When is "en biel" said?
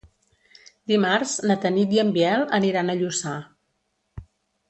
2.03-2.45